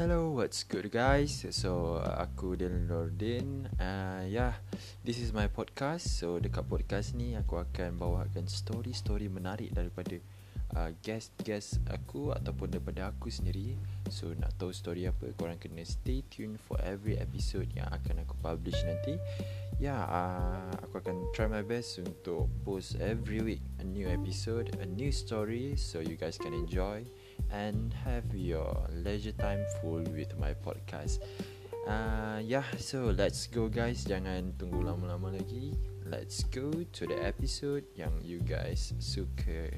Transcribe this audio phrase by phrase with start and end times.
[0.00, 1.44] Hello, what's good guys?
[1.52, 3.68] So, uh, aku Dylan Nordin.
[3.76, 4.56] Uh, Yeah,
[5.04, 6.08] this is my podcast.
[6.08, 10.16] So, dekat podcast ni aku akan bawakan story-story menarik daripada
[10.72, 13.76] uh, guest-guest aku Ataupun daripada aku sendiri.
[14.08, 18.40] So, nak tahu story apa, korang kena stay tune for every episode yang akan aku
[18.40, 19.20] publish nanti.
[19.76, 24.72] Ya, yeah, uh, aku akan try my best untuk post every week a new episode,
[24.80, 27.04] a new story So, you guys can enjoy
[27.52, 31.20] and have your leisure time full with my podcast.
[31.86, 34.06] Uh, yeah, so let's go guys.
[34.06, 35.74] Jangan tunggu lama-lama lagi.
[36.06, 39.70] Let's go to the episode yang you guys suka.